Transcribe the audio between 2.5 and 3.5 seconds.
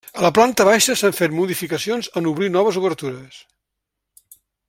noves obertures.